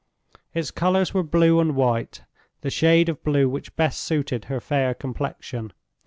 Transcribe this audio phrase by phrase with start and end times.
[0.55, 5.71] Its colors were blue and white—the shade of blue which best suited her fair complexion.